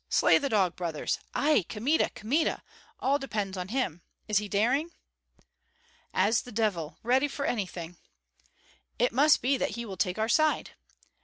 Slay 0.09 0.39
the 0.39 0.49
dog 0.49 0.75
brothers! 0.75 1.19
Ai, 1.35 1.61
Kmita! 1.69 2.09
Kmita! 2.15 2.63
All 3.01 3.19
depends 3.19 3.55
on 3.55 3.67
him. 3.67 4.01
Is 4.27 4.39
he 4.39 4.49
daring?" 4.49 4.89
"As 6.11 6.41
the 6.41 6.51
devil, 6.51 6.97
ready 7.03 7.27
for 7.27 7.45
anything." 7.45 7.97
"It 8.97 9.11
must 9.11 9.43
be 9.43 9.57
that 9.57 9.75
he 9.77 9.85
will 9.85 9.97
take 9.97 10.17
our 10.17 10.27
side." 10.27 10.71